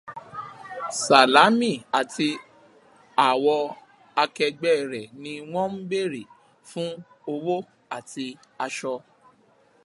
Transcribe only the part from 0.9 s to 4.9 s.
Sàlámì àti àwọ akẹgbẹ́